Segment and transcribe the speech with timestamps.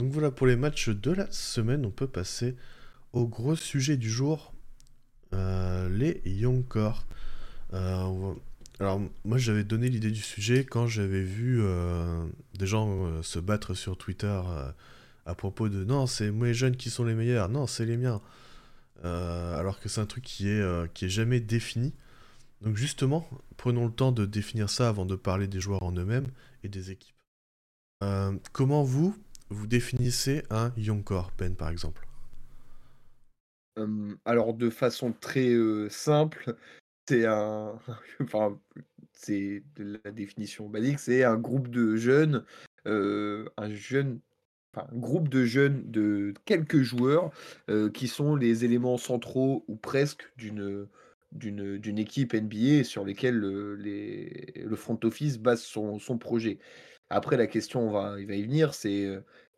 [0.00, 1.84] donc voilà pour les matchs de la semaine.
[1.84, 2.56] On peut passer
[3.12, 4.54] au gros sujet du jour,
[5.32, 7.06] les Young Core.
[7.72, 11.62] alors moi j'avais donné l'idée du sujet quand j'avais vu
[12.58, 14.40] des gens se battre sur Twitter
[15.26, 17.98] à propos de non c'est moi les jeunes qui sont les meilleurs, non c'est les
[17.98, 18.22] miens.
[19.02, 21.92] alors que c'est un truc qui est, qui est jamais défini.
[22.62, 26.28] Donc justement, prenons le temps de définir ça avant de parler des joueurs en eux-mêmes
[26.62, 27.16] et des équipes.
[28.02, 29.14] Euh, comment vous,
[29.50, 32.06] vous définissez un young core, Ben par exemple
[34.24, 35.54] Alors de façon très
[35.90, 36.56] simple,
[37.08, 37.78] c'est un...
[38.20, 38.58] enfin,
[39.12, 42.44] c'est la définition basique, c'est un groupe de jeunes,
[42.86, 44.20] un jeune
[44.76, 47.32] un groupe de jeunes de quelques joueurs
[47.92, 50.86] qui sont les éléments centraux ou presque d'une
[51.32, 56.58] d'une équipe NBA sur lesquelles le, front office base son, projet.
[57.10, 59.08] Après, la question, on va, il va y venir, c'est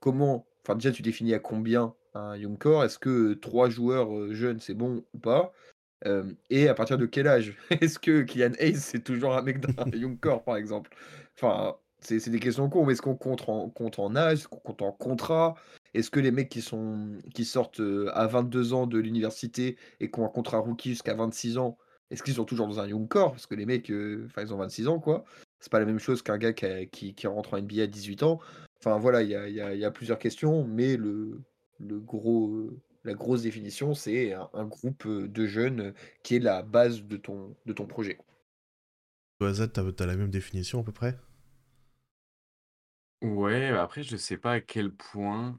[0.01, 2.85] comment, enfin déjà, tu définis à combien un young core?
[2.85, 5.53] Est-ce que trois joueurs jeunes, c'est bon ou pas?
[6.51, 7.57] Et à partir de quel âge?
[7.81, 10.91] Est-ce que Kylian Hayes, c'est toujours un mec d'un young core, par exemple?
[11.37, 14.41] Enfin, c'est des questions cons, mais est-ce qu'on compte en, compte en âge?
[14.41, 15.55] Est-ce qu'on compte en contrat?
[15.95, 20.21] Est-ce que les mecs qui, sont, qui sortent à 22 ans de l'université et qui
[20.21, 21.79] ont un contrat rookie jusqu'à 26 ans,
[22.11, 23.33] est-ce qu'ils sont toujours dans un young core?
[23.33, 23.93] Parce que les mecs,
[24.27, 25.25] enfin, ils ont 26 ans, quoi.
[25.63, 28.41] C'est pas la même chose qu'un gars qui, qui, rentre en NBA à 18 ans.
[28.81, 31.41] Enfin, voilà, il y a, y a, plusieurs questions, mais le,
[31.79, 32.69] le gros,
[33.05, 37.73] la grosse définition, c'est un, groupe de jeunes qui est la base de ton, de
[37.73, 38.19] ton projet.
[39.39, 41.17] Toi, Z, tu as la même définition à peu près?
[43.23, 45.57] Ouais, après, je sais pas à quel point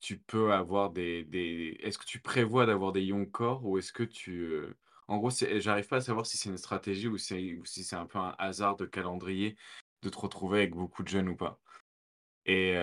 [0.00, 1.76] tu peux avoir des, des...
[1.82, 4.58] Est-ce que tu prévois d'avoir des young core ou est-ce que tu...
[5.10, 8.18] En gros, j'arrive pas à savoir si c'est une stratégie ou, si c'est un peu
[8.20, 9.56] un hasard de calendrier
[10.02, 11.60] de te retrouver avec beaucoup de jeunes ou pas.
[12.46, 12.74] Et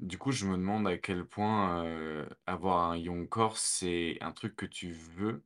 [0.00, 4.54] du coup, je me demande à quel point avoir un young core, c'est un truc
[4.54, 5.42] que tu veux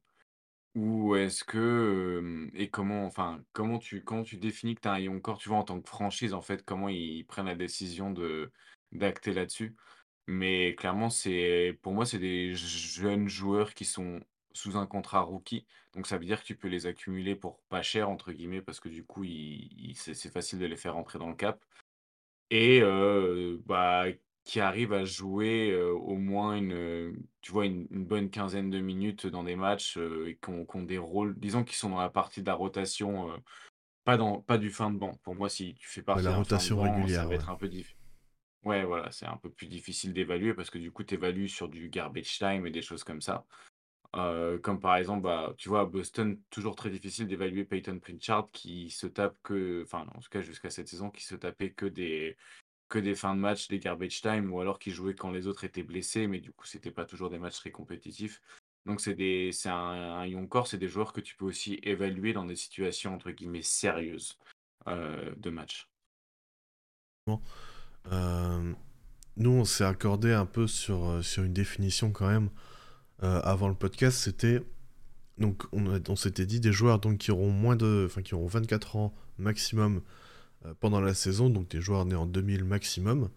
[0.75, 4.99] ou est-ce que, et comment enfin, comment tu comment tu définis que tu as un
[4.99, 8.11] young core, tu vois, en tant que franchise, en fait, comment ils prennent la décision
[8.11, 8.51] de
[8.93, 9.77] d'acter là-dessus?
[10.27, 14.21] Mais clairement, c'est pour moi, c'est des jeunes joueurs qui sont
[14.59, 17.83] sous un contrat rookie, donc ça veut dire que tu peux les accumuler pour «pas
[17.83, 19.25] cher» entre guillemets parce que du coup,
[19.95, 21.65] c'est facile de les faire rentrer dans le cap
[22.51, 22.83] et
[23.67, 24.07] bah
[24.45, 29.45] qui arrivent à jouer au moins une, tu vois, une, bonne quinzaine de minutes dans
[29.45, 32.55] des matchs et qui ont, des rôles, disons qu'ils sont dans la partie de la
[32.55, 33.31] rotation,
[34.05, 35.13] pas, dans, pas du fin de banc.
[35.23, 37.69] Pour moi, si tu fais partie de la rotation régulière, ça va être un peu
[37.69, 37.99] difficile.
[38.65, 41.69] Ouais, voilà, c'est un peu plus difficile d'évaluer parce que du coup, tu évalues sur
[41.69, 43.45] du garbage time et des choses comme ça.
[44.13, 48.91] Comme par exemple, bah, tu vois, à Boston, toujours très difficile d'évaluer Peyton Pritchard qui
[48.91, 52.37] se tape que, enfin, en tout cas jusqu'à cette saison, qui se tapait que des,
[52.89, 55.65] que des fins de match, des garbage time, ou alors qui jouaient quand les autres
[55.65, 58.41] étaient blessés, mais du coup, c'était pas toujours des matchs très compétitifs.
[58.87, 59.17] Donc, c'est
[59.67, 63.15] un, un young core, c'est des joueurs que tu peux aussi évaluer dans des situations
[63.15, 64.39] entre guillemets sérieuses
[64.87, 65.91] de match.
[69.37, 72.51] Nous, on s'est accordé un peu sur, sur une définition quand même
[73.21, 74.19] avant le podcast.
[74.19, 74.63] C'était
[75.39, 78.97] donc on, s'était dit des joueurs donc qui auront moins de, enfin qui auront 24
[78.97, 80.03] ans maximum
[80.67, 83.31] euh, pendant la saison, donc des joueurs nés en 2000 maximum,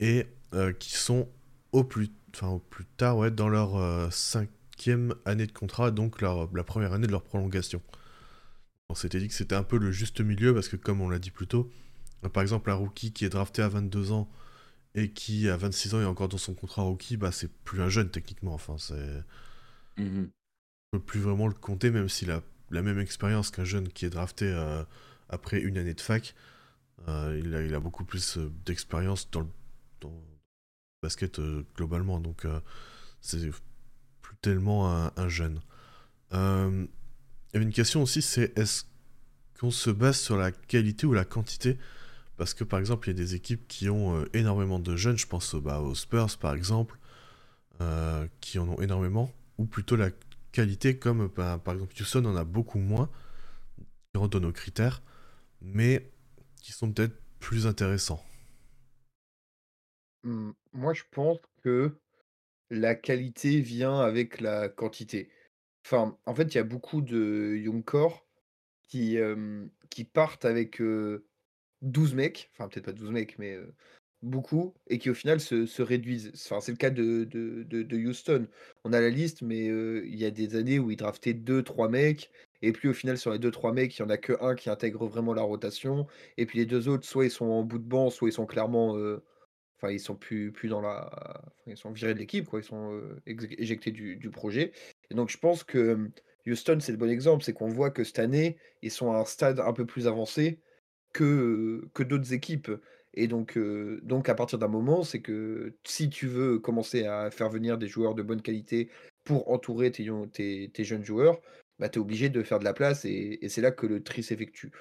[0.00, 1.28] et euh, qui sont
[1.72, 2.10] au plus,
[2.42, 7.06] au plus tard ouais, dans leur euh, cinquième année de contrat, donc la première année
[7.06, 7.80] de leur prolongation.
[8.90, 11.18] On s'était dit que c'était un peu le juste milieu, parce que comme on l'a
[11.18, 11.70] dit plus tôt,
[12.34, 14.28] par exemple un rookie qui est drafté à 22 ans
[14.94, 17.88] et qui à 26 ans est encore dans son contrat rookie, bah c'est plus un
[17.88, 19.22] jeune techniquement, enfin c'est...
[19.98, 20.28] On
[20.92, 24.10] peut plus vraiment le compter, même s'il a la même expérience qu'un jeune qui est
[24.10, 24.52] drafté
[25.28, 26.34] après une année de fac.
[27.08, 29.48] Euh, il, a, il, a, beaucoup plus euh, d'expérience dans,
[30.00, 32.46] dans, le basket euh, globalement, donc
[33.20, 33.50] c'est
[34.20, 35.60] plus tellement un, jeune.
[36.32, 38.84] il y avait une question aussi, c'est est-ce
[39.58, 41.78] qu'on se base sur la qualité ou la quantité
[42.42, 45.28] Parce que par exemple, il y a des équipes qui ont énormément de jeunes, je
[45.28, 46.98] pense bah, aux Spurs par exemple,
[48.40, 50.10] qui en ont énormément, ou plutôt la
[50.50, 53.08] qualité, comme bah, par exemple Houston en a beaucoup moins,
[54.12, 55.02] qui rentre nos critères
[55.60, 56.10] mais
[56.60, 58.24] qui sont peut-être plus intéressants.
[60.24, 61.96] Mmh, moi, je pense que
[62.70, 65.30] la qualité vient avec la quantité.
[65.86, 68.26] Enfin, en fait, il y a beaucoup de young core
[68.82, 69.16] qui,
[69.90, 70.82] qui partent avec
[71.82, 73.58] 12 mecs, enfin peut-être pas 12 mecs, mais
[74.22, 76.32] beaucoup, et qui au final se, réduisent.
[76.34, 78.46] Enfin, c'est le cas de, de, Houston.
[78.84, 82.30] On a la liste, mais il y a des années où ils draftaient 2-3 mecs,
[82.62, 84.70] et puis au final, sur les 2-3 mecs, il n'y en a que un qui
[84.70, 86.06] intègre vraiment la rotation.
[86.36, 88.46] Et puis les deux autres, soit ils sont en bout de banc, soit ils sont
[88.46, 88.96] clairement
[89.76, 91.10] enfin, ils sont plus plus dans la
[91.66, 92.60] ils sont virés de l'équipe, quoi.
[92.60, 94.72] Ils sont, éjectés du du projet
[95.10, 96.10] et donc je pense que,
[96.46, 97.44] Houston, c'est le bon exemple.
[97.44, 100.60] C'est qu'on voit que cette année, ils sont à un stade un peu plus avancé
[101.12, 102.70] que, que d'autres équipes
[103.14, 103.58] et donc
[104.02, 107.88] donc à partir d'un moment, c'est que si tu veux commencer à faire venir des
[107.88, 108.88] joueurs de bonne qualité
[109.24, 111.40] pour entourer tes tes tes jeunes joueurs,
[111.78, 114.02] bah, tu es obligé de faire de la place et et c'est là que le
[114.02, 114.72] tri s'effectue.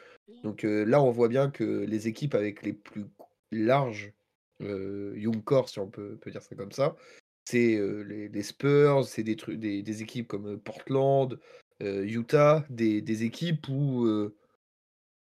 [0.43, 3.05] Donc heu, là, on voit bien que les équipes avec les plus
[3.51, 4.13] larges,
[4.61, 6.95] heu, young core, si on peut peut dire ça comme ça,
[7.45, 11.37] c'est, les les Spurs, c'est des des des équipes comme, Portland,
[11.81, 14.07] Utah, des des équipes où,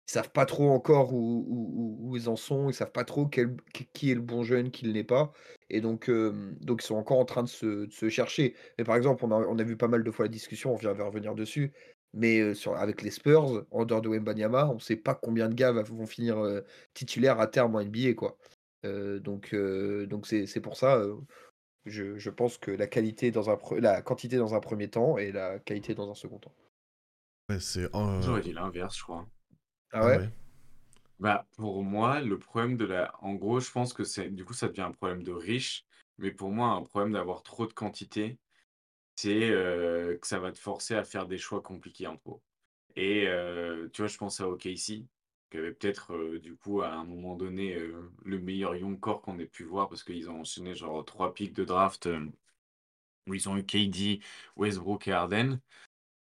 [0.08, 3.28] ils savent pas trop encore où où où ils en sont, ils savent pas trop
[3.28, 3.56] quel
[3.94, 5.32] qui est le bon jeune, qui ne l'est pas
[5.70, 8.56] et donc donc ils sont encore en train de se de se chercher.
[8.78, 10.76] Mais par exemple, on a on a vu pas mal de fois la discussion, on
[10.76, 11.74] vient de revenir dessus,
[12.14, 15.72] mais sur avec les Spurs, en dehors de Wembanyama, on sait pas combien de gars
[15.72, 16.64] vont finir, heu,
[16.94, 18.38] titulaires à terme en NBA, quoi.
[18.84, 21.02] Donc donc c'est c'est pour ça,
[21.86, 25.32] je je pense que la qualité dans un la quantité dans un premier temps et
[25.32, 26.54] la qualité dans un second temps.
[27.50, 29.28] Ouais, c'est, J'aurais dit l'inverse, je crois.
[29.94, 30.30] Ah Ah ouais?
[31.20, 34.54] Bah, pour moi, le problème de la en gros, je pense que c'est du coup,
[34.54, 35.86] ça devient un problème de riche,
[36.18, 38.40] mais pour moi, un problème d'avoir trop de quantité,
[39.16, 42.44] c'est, heu, que ça va te forcer à faire des choix compliqués en trop
[42.98, 45.06] et heu, tu vois, je pense à OKC,
[45.52, 47.78] qui avait peut-être, heu, du coup, à un moment donné,
[48.26, 51.54] le meilleur young core qu'on ait pu voir parce qu'ils ont enchaîné genre 3 pics
[51.54, 52.10] de draft,
[53.28, 54.20] où ils ont eu KD,
[54.56, 55.60] Westbrook et Harden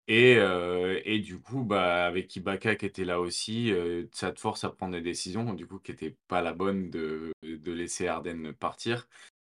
[0.08, 3.72] et du coup, bah, avec Ibaka qui était là aussi,
[4.12, 7.32] ça te force à prendre des décisions, du coup, qui étaient pas la bonne de
[7.42, 9.08] laisser Harden partir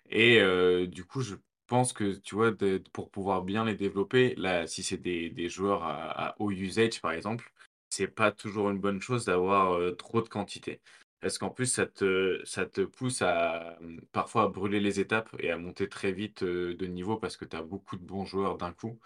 [0.10, 0.42] et
[0.88, 1.36] du coup, je
[1.68, 2.52] pense que, tu vois,
[2.94, 7.52] pour pouvoir bien les développer, là, si c'est des joueurs à haut usage, par exemple,
[7.90, 10.82] c'est pas toujours une bonne chose d'avoir, trop de quantité.
[11.22, 15.58] Parce qu'en plus, ça te pousse à, mmh, parfois à brûler les étapes et à
[15.58, 19.00] monter très vite, de niveau parce que tu as beaucoup de bons joueurs d'un coup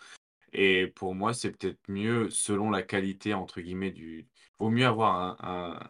[0.53, 4.27] et pour moi, c'est peut-être mieux selon la qualité entre guillemets du
[4.59, 5.37] vaut mieux avoir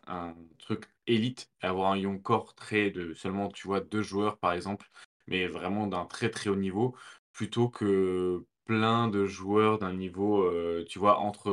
[0.07, 4.53] un truc élite, avoir un young core très de seulement, tu vois, 2 joueurs par
[4.53, 4.89] exemple,
[5.27, 6.95] mais vraiment d'un très, très haut niveau,
[7.33, 11.51] plutôt que plein de joueurs d'un niveau, heu, tu vois, entre,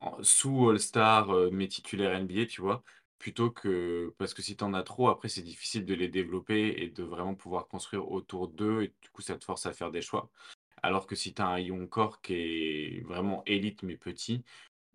[0.00, 2.82] en sous All-Star, heu, mais titulaire NBA, tu vois?
[3.18, 6.74] Plutôt que parce que si tu en as trop, après c'est difficile de les développer
[6.82, 9.90] et de vraiment pouvoir construire autour d'eux et du coup, ça te force à faire
[9.90, 10.30] des choix.
[10.82, 14.44] Alors que si tu as un young core qui est vraiment élite mais petit,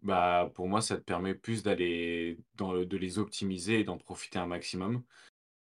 [0.03, 4.47] bah, pour moi, ça te permet plus d'aller de les optimiser et d'en profiter un
[4.47, 5.03] maximum.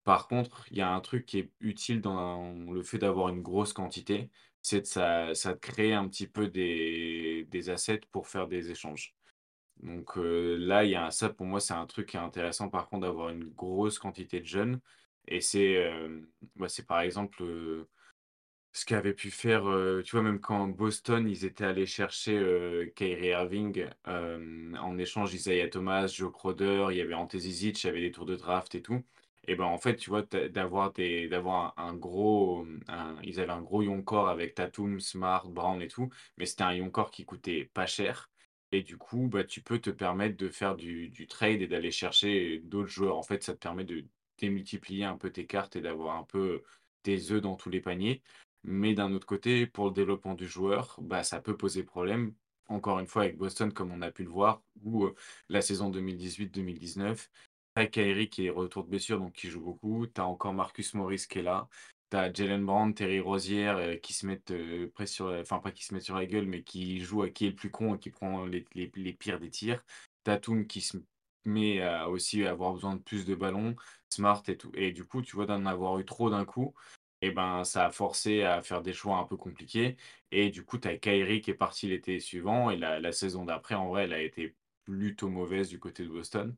[0.03, 3.41] Par contre, il y a un truc qui est utile dans le fait d'avoir une
[3.43, 4.31] grosse quantité,
[4.61, 9.15] c'est de ça ça crée un petit peu des assets pour faire des échanges.
[9.83, 12.89] Donc heu, là, y a ça pour moi, c'est un truc qui est intéressant par
[12.89, 14.79] contre d'avoir une grosse quantité de jeunes
[15.27, 17.89] et c'est, hem, bah, par exemple, heu
[18.73, 19.63] ce qu'avait pu faire,
[20.05, 26.07] tu vois, même quand Boston, ils étaient allés chercher, Kyrie Irving, en échange Isaiah Thomas,
[26.07, 28.81] Joe Crowder, il y avait Ante Zizic, il y avait des tours de draft et
[28.81, 29.03] tout.
[29.47, 32.81] Et ben, en fait, tu vois, d'avoir un gros, mmh,
[33.23, 36.73] ils avaient un gros young core avec Tatum, Smart, Brown et tout, mais c'était un
[36.73, 38.29] young core qui coûtait pas cher.
[38.71, 41.91] Et du coup, bah, tu peux te permettre de faire du du trade et d'aller
[41.91, 43.17] chercher d'autres joueurs.
[43.17, 44.05] En fait, ça te permet de
[44.37, 46.63] démultiplier un peu tes cartes et d'avoir un peu
[47.03, 48.21] tes œufs dans tous les paniers
[48.63, 52.33] mais d'un autre côté, pour le développement du joueur, bah, ça peut poser problème.
[52.67, 55.15] Encore une fois avec Boston, comme on a pu le voir, ou heu,
[55.49, 57.29] la saison 2018-2019,
[57.75, 60.07] tu as Kyrie qui est retour de blessure, donc qui joue beaucoup.
[60.07, 61.67] Tu as encore Marcus Morris qui est là.
[62.11, 64.53] Tu as Jaylen Brown, Terry Rozier, heu, qui se mettent,
[64.93, 67.45] presque sur enfin pas qui se mettent sur la gueule, mais qui jouent à qui
[67.47, 69.83] est le plus con et qui prend les pires des tirs.
[70.23, 70.97] Tatum qui se
[71.45, 73.75] met à aussi avoir besoin de plus de ballons,
[74.09, 76.73] Smart et tout et du coup, tu vois, d'en avoir eu trop d'un coup,
[77.21, 79.97] et ben, ça a forcé à faire des choix un peu compliqués
[80.31, 83.75] et du coup, tu as Kyrie qui est parti l'été suivant et la saison d'après,
[83.75, 86.55] en vrai, elle a été plutôt mauvaise du côté de Boston.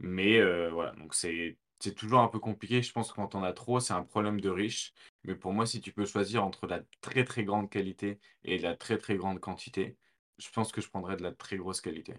[0.00, 1.58] Mais heu, voilà, donc c'est
[1.96, 2.82] toujours un peu compliqué.
[2.82, 4.92] Je pense que quand on a trop, c'est un problème de riche.
[5.24, 8.76] Mais pour moi, si tu peux choisir entre la très, très grande qualité et la
[8.76, 9.98] très, très grande quantité,
[10.38, 12.14] je pense que je prendrais de la très grosse qualité.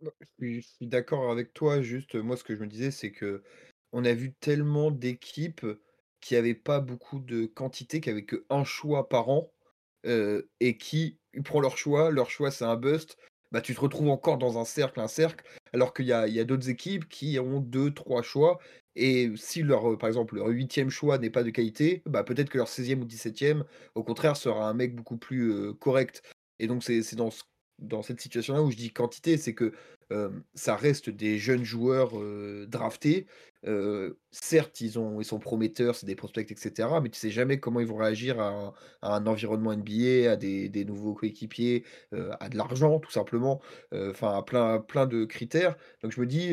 [0.00, 2.90] Bah, je suis je suis d'accord avec toi, juste, moi, ce que je me disais,
[2.90, 3.42] c'est que
[3.92, 5.66] on a vu tellement d'équipes
[6.22, 9.52] qui avaient pas beaucoup de quantité, qui avaient qu'1 choix par an,
[10.04, 13.16] et qui prend leur choix, leur choix, c'est un bust,
[13.52, 16.70] bah, tu te retrouves encore dans un cercle, un cercle, alors qu'il y a d'autres
[16.70, 18.58] équipes qui ont deux trois choix
[18.96, 22.58] et si leur, par exemple, leur huitième choix n'est pas de qualité, bah, peut-être que
[22.58, 23.64] leur seizième ou dix-septième,
[23.94, 26.22] au contraire, sera un mec beaucoup plus, correct
[26.58, 27.42] et donc c'est dans ce
[27.82, 29.72] dans cette situation-là où je dis quantité, c'est que
[30.54, 32.12] ça reste des jeunes joueurs
[32.68, 33.26] draftés.
[34.30, 36.88] certes, ils, ont, ils sont prometteurs, c'est des prospects, etc.
[37.02, 41.14] Mais tu sais jamais comment ils vont réagir à un, environnement NBA, à des, nouveaux
[41.14, 41.84] coéquipiers,
[42.40, 43.62] à de l'argent, tout simplement.
[43.94, 45.76] Enfin, à plein, plein de critères.
[46.02, 46.50] Donc je me dis,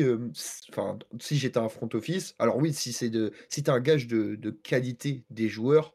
[0.70, 4.06] enfin, si j'étais un front office, alors oui, si c'est de, si tu un gage
[4.06, 5.92] de, de qualité des joueurs,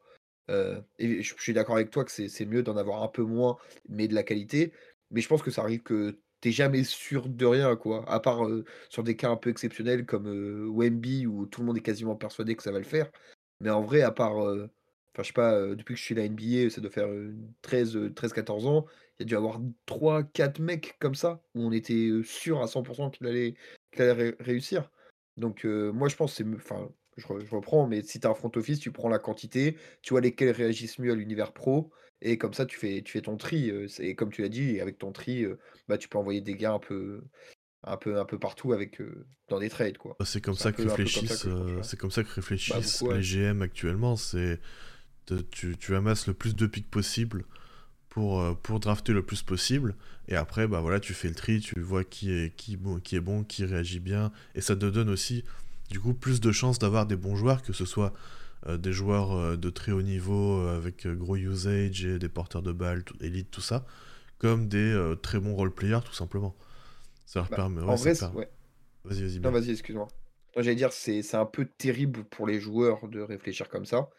[0.49, 3.57] et je suis d'accord avec toi que c'est mieux d'en avoir un peu moins,
[3.89, 4.71] mais de la qualité.
[5.11, 8.09] Mais je pense que ça arrive que tu jamais sûr de rien, quoi.
[8.09, 8.47] À part,
[8.89, 10.27] sur des cas un peu exceptionnels comme,
[10.75, 13.11] Wemby où tout le monde est quasiment persuadé que ça va le faire.
[13.61, 14.69] Mais en vrai, à part, enfin,
[15.19, 17.09] je sais pas, depuis que je suis à la NBA, ça doit faire,
[17.63, 18.85] 13-14 ans,
[19.19, 22.83] il y a dû avoir 3-4 mecs comme ça, où on était, sûr à 100
[23.11, 23.55] qu'il allait
[23.97, 24.91] allait réussir.
[25.37, 28.79] Donc, moi je pense c'est enfin je, reprends, mais si tu as un front office,
[28.79, 31.91] tu prends la quantité, tu vois lesquels réagissent mieux à l'univers pro,
[32.21, 33.71] et comme ça, tu fais, tu fais ton tri.
[33.99, 35.45] Et comme tu l'as dit, avec ton tri,
[35.87, 37.21] bah, tu peux envoyer des gars un peu,
[37.83, 39.01] un peu, un peu partout avec,
[39.49, 39.97] dans des trades.
[39.97, 40.15] quoi.
[40.19, 41.47] Bah, c'est comme, ça que réfléchissent,
[41.83, 44.15] c'est comme ça que réfléchissent les GM actuellement.
[44.15, 44.59] C'est
[45.51, 47.45] tu, tu, amasses le plus de pics possible
[48.09, 49.95] pour, pour drafter le plus possible.
[50.27, 53.15] Et après, bah voilà, tu fais le tri, tu vois qui est, qui, bon, qui
[53.15, 54.31] est bon, qui réagit bien.
[54.55, 55.43] Et ça te donne aussi
[55.89, 58.13] du coup plus de chances d'avoir des bons joueurs, que ce soit
[58.67, 62.71] des joueurs euh, de très haut niveau euh, avec gros usage et des porteurs de
[62.71, 63.85] balles, élite, tout ça,
[64.39, 66.55] comme des très bons role-players tout simplement.
[67.25, 67.81] Ça leur bah, permet.
[67.81, 68.49] en vrai, ouais.
[69.03, 69.39] Vas-y, vas-y.
[69.39, 70.07] Non, vas-y, excuse-moi.
[70.55, 74.09] J'allais dire, c'est un peu terrible pour les joueurs de réfléchir comme ça.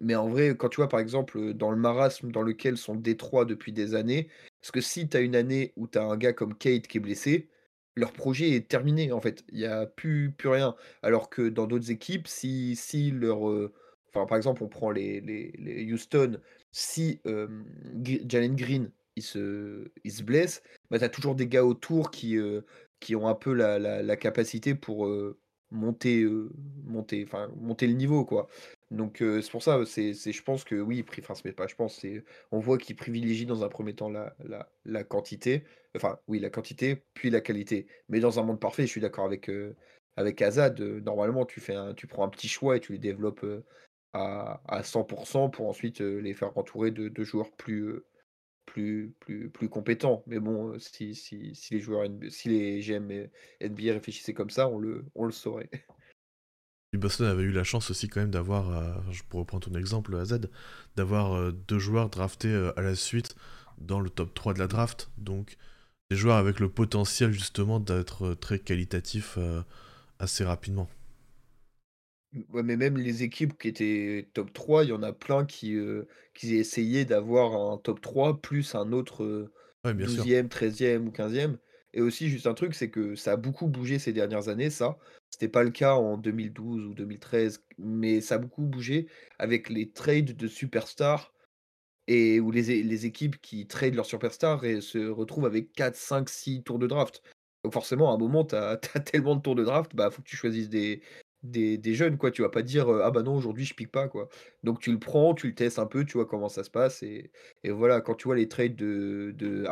[0.00, 3.44] mais en vrai, quand tu vois, par exemple, dans le marasme dans lequel sont Détroit
[3.44, 4.28] depuis des années,
[4.60, 6.98] parce que si tu as une année où tu as un gars comme Kate qui
[6.98, 7.48] est blessé,
[7.96, 9.44] leur projet est terminé en fait.
[9.52, 10.76] Il y a plus plus rien.
[11.02, 15.92] Alors que dans d'autres équipes, si si leur, enfin, par exemple, on prend les les
[15.92, 16.40] Houston,
[16.72, 17.20] si,
[18.28, 22.36] Jalen Green, il se il se blesse, bah, tu as toujours des gars autour qui,
[23.00, 25.08] qui ont un peu la la capacité pour,
[25.70, 26.26] monter,
[26.84, 28.48] monter enfin, monter le niveau, quoi.
[28.90, 32.60] Donc c'est pour ça, c'est je pense que oui, c'est pas je pense, c'est on
[32.60, 35.64] voit qu'il privilégie dans un premier temps la la la quantité,
[35.96, 37.88] enfin oui la quantité, puis la qualité.
[38.08, 42.06] Mais dans un monde parfait, je suis d'accord avec, Azad, normalement tu fais un tu
[42.06, 43.44] prends un petit choix et tu les développes,
[44.12, 48.02] à à 100 pour ensuite, les faire entourer de joueurs plus,
[48.66, 50.22] plus plus compétents.
[50.26, 53.28] Mais bon, si si si les joueurs si les GM
[53.60, 55.70] NBA réfléchissaient comme ça, on le on le saurait.
[56.94, 60.14] Boston avait eu la chance aussi quand même d'avoir, euh, je pourrais prendre ton exemple
[60.16, 60.38] AZ,
[60.96, 63.34] d'avoir euh, deux joueurs draftés euh, à la suite
[63.78, 65.10] dans le top 3 de la draft.
[65.18, 65.56] Donc
[66.10, 69.38] des joueurs avec le potentiel justement d'être très qualitatifs
[70.20, 70.88] assez rapidement.
[72.52, 75.76] Ouais, mais même les équipes qui étaient top 3, il y en a plein qui,
[76.32, 79.50] qui essayaient d'avoir un top 3 plus un autre
[79.84, 81.56] 12e, 13e ou 15e.
[81.92, 84.98] Et aussi, juste un truc, c'est que ça a beaucoup bougé ces dernières années, ça.
[85.36, 89.06] C'était pas le cas en 2012 ou 2013, mais ça a beaucoup bougé
[89.38, 91.34] avec les trades de superstars
[92.06, 96.30] et où les, les équipes qui tradent leurs superstars et se retrouvent avec 4, 5,
[96.30, 97.22] 6 tours de draft.
[97.64, 100.26] Donc forcément, à un moment, tu as, tellement de tours de draft, bah faut que
[100.26, 101.02] tu choisisses des,
[101.42, 102.30] des, jeunes, quoi.
[102.30, 104.30] Tu vas pas dire ah bah non, aujourd'hui je pique pas, quoi.
[104.62, 107.02] Donc tu le prends, tu le testes un peu, tu vois comment ça se passe.
[107.02, 107.30] Et,
[107.62, 109.66] voilà, quand tu vois les trades de, de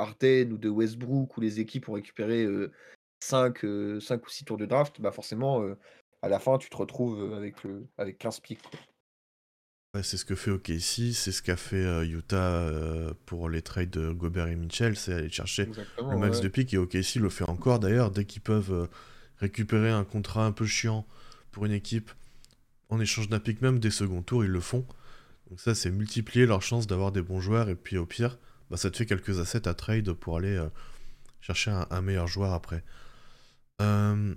[0.53, 2.47] ou de Westbrook où les équipes ont récupéré
[3.21, 3.65] 5,
[4.01, 5.63] 5 ou 6 tours de draft, bah forcément,
[6.23, 7.57] à la fin, tu te retrouves avec,
[7.99, 8.61] avec 15 pics.
[10.03, 12.69] c'est ce que fait OKC, c'est ce qu'a fait Utah
[13.27, 15.69] pour les trades de Gobert et Mitchell, c'est aller chercher
[15.99, 18.89] le max de pics et OKC le fait encore d'ailleurs, dès qu'ils peuvent
[19.39, 21.07] récupérer un contrat un peu chiant
[21.51, 22.11] pour une équipe
[22.89, 24.87] en échange d'un pick même des seconds tours, ils le font.
[25.51, 28.39] Donc ça, c'est multiplier leur chance d'avoir des bons joueurs, et puis au pire,
[28.71, 30.61] bah, ça te fait quelques assets à trade pour aller
[31.41, 32.83] chercher un, meilleur joueur après.
[33.81, 34.35] Euh,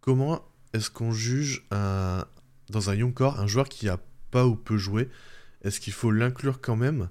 [0.00, 2.24] comment est-ce qu'on juge un,
[2.70, 3.98] dans un young core un joueur qui a
[4.30, 5.08] pas ou peu joué?
[5.62, 7.08] Est-ce qu'il faut l'inclure quand même?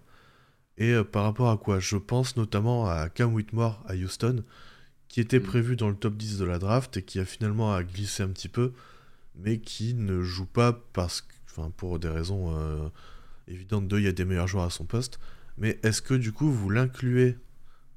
[0.77, 1.79] Et euh, par rapport à quoi?
[1.79, 4.43] Je pense notamment à Cam Whitmore à Houston,
[5.07, 5.43] qui était mm.
[5.43, 8.50] prévu dans le top 10 de la draft et qui a finalement glissé un petit
[8.50, 8.74] peu
[9.36, 12.89] mais qui ne joue pas parce que, enfin, pour des raisons euh,
[13.48, 13.88] évidentes.
[13.88, 15.19] De, il y a des meilleurs joueurs à son poste.
[15.57, 17.38] Mais est-ce que du coup vous l'incluez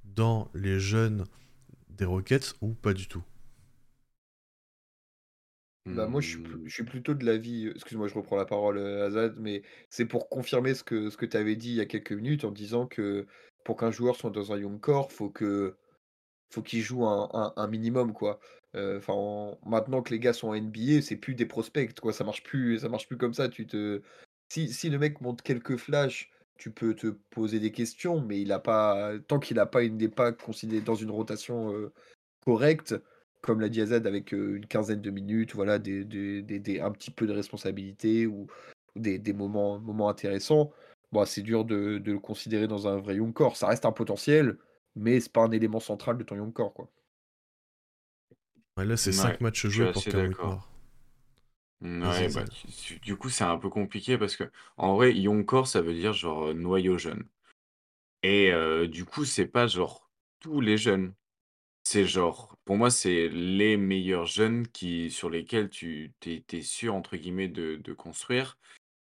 [0.04, 1.24] dans les jeunes
[1.90, 3.22] des Rockets ou pas du tout?
[5.86, 7.68] Bah moi, je suis, plutôt de l'avis.
[7.68, 11.26] Excuse-moi, je reprends la parole, euh, Azad, mais c'est pour confirmer ce que, ce que
[11.26, 13.26] tu avais dit il y a quelques minutes en disant que
[13.64, 15.76] pour qu'un joueur soit dans un young core, faut que
[16.52, 18.40] faut qu'il joue un, un, minimum, quoi.
[18.74, 22.12] Enfin, maintenant que les gars sont en NBA, c'est plus des prospects, quoi.
[22.12, 23.48] Ça marche plus, ça marche plus comme ça.
[23.48, 24.02] Tu te,
[24.48, 28.50] si, si le mec monte quelques flashs tu peux te poser des questions, mais il
[28.50, 31.90] a pas tant qu'il a pas il n'est pas considéré dans une rotation,
[32.46, 32.94] correcte,
[33.46, 36.90] comme l'a dit Azad avec, une quinzaine de minutes, voilà, des des des des un
[36.90, 38.46] petit peu de responsabilité ou
[38.96, 40.72] des des moments moments intéressants,
[41.12, 43.56] bah, c'est dur de de le considérer dans un vrai young core.
[43.56, 44.58] Ça reste un potentiel,
[44.96, 46.90] mais c'est pas un élément central de ton young core, quoi.
[48.76, 50.34] Ouais, là, c'est 5 Ouais, matchs joués pour Cam
[51.82, 52.48] Ouais, bah, Azad.
[52.50, 54.44] tu- tu- du coup, c'est un peu compliqué parce que,
[54.76, 57.24] en vrai, young core, ça veut dire genre noyau jeune.
[58.22, 60.10] Et euh, du coup, c'est pas genre
[60.40, 61.14] tous les jeunes.
[61.88, 64.66] C'est genre, pour moi, c'est les meilleurs jeunes
[65.08, 68.58] sur lesquels tu t'es, t'es sûr, entre guillemets, de, de construire.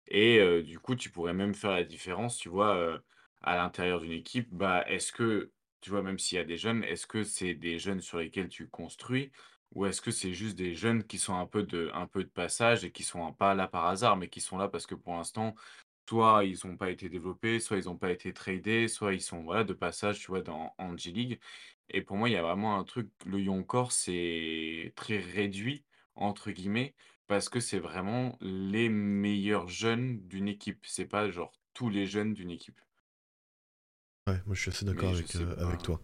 [0.08, 3.00] Et du coup, tu pourrais même faire la différence, tu vois,
[3.42, 6.84] à l'intérieur d'une équipe, bah, est-ce que, tu vois, même s'il y a des jeunes,
[6.84, 9.32] est-ce que c'est des jeunes sur lesquels tu construis?
[9.72, 12.30] Ou est-ce que c'est juste des jeunes qui sont un peu de un peu de
[12.30, 15.14] passage et qui sont pas là par hasard, mais qui sont là parce que pour
[15.16, 15.54] l'instant,
[16.08, 19.42] soit ils ont pas été développés, soit ils ont pas été tradés, soit ils sont,
[19.44, 21.40] voilà, de passage, tu vois, dans en G-League
[21.88, 25.84] et pour moi, il y a vraiment un truc, le Young Core, c'est très «réduit»
[26.14, 26.94] entre guillemets
[27.26, 30.84] parce que c'est vraiment les meilleurs jeunes d'une équipe.
[30.87, 32.80] C'est pas genre tous les jeunes d'une équipe.
[34.26, 36.00] Ouais, moi je suis assez d'accord avec, euh, avec toi.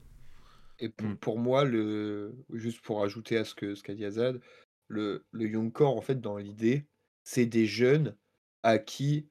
[0.78, 1.16] Et pour Mmh.
[1.16, 4.40] pour moi, le juste pour ajouter à ce que ce qu'a dit Azad,
[4.88, 6.86] le le young core, en fait, dans l'idée,
[7.24, 8.16] c'est des jeunes
[8.62, 9.28] à qui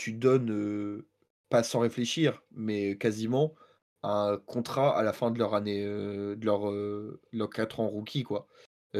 [0.00, 1.02] tu donnes,
[1.48, 3.54] pas sans réfléchir, mais quasiment
[4.02, 8.22] un contrat à la fin de leur année, de leur, heu, leurs 4 ans rookie,
[8.22, 8.46] quoi.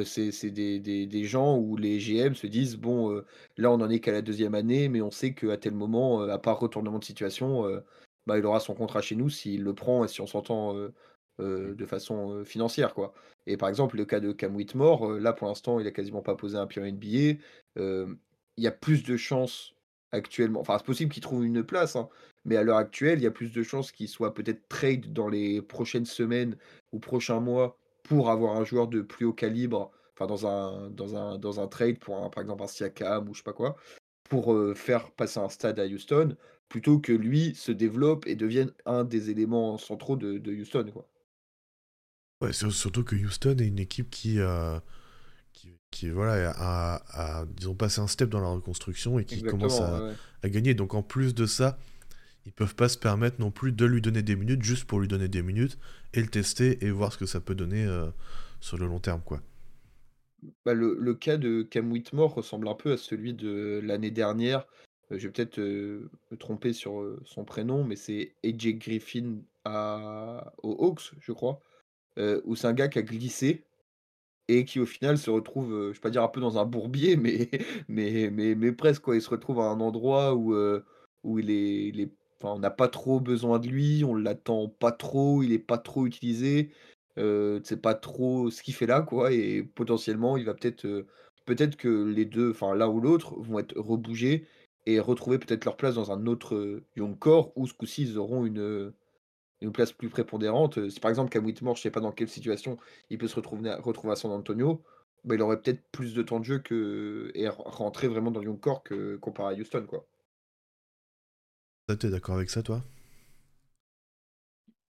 [0.05, 3.23] C'est des des des gens où les GM se disent: «Bon,
[3.57, 6.39] là, on en est qu'à la deuxième année, mais on sait qu'à tel moment, à
[6.39, 7.65] part retournement de situation,
[8.27, 10.77] bah, il aura son contrat chez nous s'il le prend et si on s'entend,
[11.59, 11.75] Mmh.
[11.75, 13.15] de façon, financière, quoi.
[13.47, 16.37] Et par exemple, le cas de Cam Whitmore, là, pour l'instant, il a quasiment pas
[16.37, 17.41] posé un pied en NBA.
[18.57, 19.75] Il y a plus de chances
[20.13, 22.09] actuellement enfin, c'est possible qu'il trouve une place, hein,
[22.45, 25.29] mais à l'heure actuelle, il y a plus de chances qu'il soit peut-être trade dans
[25.29, 26.57] les prochaines semaines
[26.93, 31.17] ou prochains mois pour avoir un joueur de plus haut calibre, enfin, dans un dans
[31.17, 33.77] un dans un trade pour par exemple, un Siakam ou je sais pas quoi,
[34.29, 36.37] pour, heu, faire passer un stade à Houston,
[36.69, 41.09] plutôt que lui se développe et devienne un des éléments centraux de Houston, quoi.
[42.41, 44.81] Ouais, surtout que Houston est une équipe qui, euh,
[45.53, 49.81] qui, qui, voilà, a, a, disons, passé un step dans la reconstruction et qui commence
[49.81, 50.15] à, ouais, ouais.
[50.43, 50.75] à gagner.
[50.75, 51.79] Donc en plus de ça,
[52.47, 55.09] ils peuvent pas se permettre non plus de lui donner des minutes juste pour lui
[55.09, 55.79] donner des minutes
[56.15, 58.11] et le tester et voir ce que ça peut donner euh,
[58.61, 59.43] sur le long terme, quoi.
[60.65, 64.67] Bah, le le cas de Cam Whitmore ressemble un peu à celui de l'année dernière.
[65.11, 69.43] Heu, je vais peut-être, heu, me tromper sur, heu, son prénom, mais c'est AJ Griffin
[69.65, 71.61] à aux Hawks, je crois,
[72.19, 73.65] heu, où c'est un gars qui a glissé
[74.59, 76.65] et qui au final se retrouve, heu, je vais pas dire un peu dans un
[76.65, 77.51] bourbier, mais
[77.89, 79.17] mais mais presque quoi.
[79.17, 80.55] Il se retrouve à un endroit où,
[81.25, 85.53] où il est on n'a pas trop besoin de lui, on l'attend pas trop, il
[85.53, 86.71] est pas trop utilisé,
[87.17, 91.07] tu sais pas trop ce qu'il fait là quoi et potentiellement il va peut-être,
[91.45, 94.47] peut-être que les 2 enfin l'un ou l'autre vont être rebougés
[94.87, 98.47] et retrouver peut-être leur place dans un autre, young core où ce coup-ci ils auront
[98.47, 98.93] une,
[99.61, 102.29] une place plus prépondérante, heu, si par exemple Cam Whitmore, je sais pas dans quelle
[102.29, 102.77] situation
[103.11, 104.83] il peut se retrouver à retrouver à San Antonio,
[105.25, 108.41] bah, il aurait peut-être plus de temps de jeu que et re rentrer vraiment dans
[108.41, 110.07] le young core que comparé à Houston, quoi.
[111.99, 112.83] T'es d'accord avec ça, toi?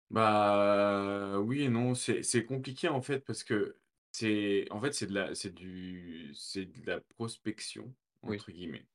[0.10, 3.78] Bah, oui et non, c'est c'est compliqué en fait parce que
[4.12, 8.86] c'est en fait, c'est de la c'est du c'est de la «prospection» Oui, entre guillemets.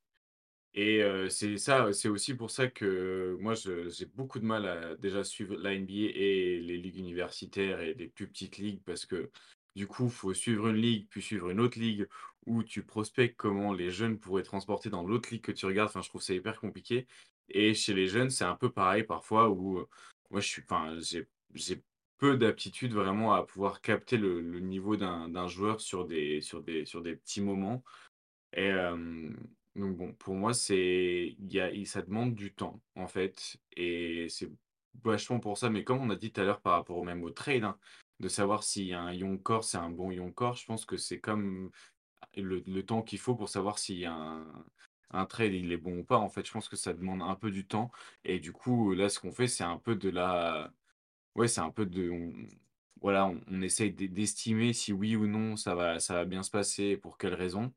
[0.74, 5.22] Et c'est ça, c'est aussi pour ça que moi j'ai beaucoup de mal à déjà
[5.22, 9.30] suivre la NBA et les ligues universitaires et les plus petites ligues parce que
[9.74, 12.06] du coup, faut suivre une ligue, puis suivre une autre ligue
[12.46, 15.88] où tu prospectes comment les jeunes pourraient transporter dans l'autre ligue que tu regardes.
[15.88, 17.06] Enfin, je trouve ça hyper compliqué
[17.48, 19.86] et chez les jeunes, c'est un peu pareil parfois où,
[20.30, 20.98] moi je suis enfin,
[21.54, 21.82] j'ai
[22.18, 26.86] peu d'aptitude vraiment à pouvoir capter le niveau d'un d'un joueur sur des sur des
[26.86, 27.82] sur des petits moments
[28.54, 28.70] et
[29.76, 34.50] donc bon, pour moi, c'est y a ça demande du temps, en fait et c'est
[35.04, 37.30] vachement pour ça mais comme on a dit tout à l'heure par rapport même au
[37.30, 37.78] trade, hein,
[38.20, 41.70] de savoir si un core, c'est un bon core, je pense que c'est comme
[42.36, 44.46] le temps qu'il faut pour savoir si un
[45.12, 46.46] un trade, il est bon ou pas, en fait.
[46.46, 47.90] Je pense que ça demande un peu du temps
[48.24, 50.72] et du coup, là, ce qu'on fait, c'est un peu de la
[51.36, 52.10] ouais, c'est un peu de
[53.02, 56.50] voilà, on essaye d'e d'estimer si oui ou non ça va ça va bien se
[56.52, 57.72] passer et pour quelles raisons.